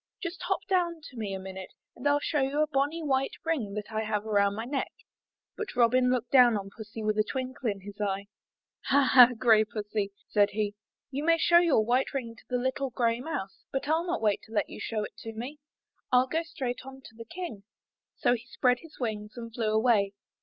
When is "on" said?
6.57-6.71, 16.83-17.01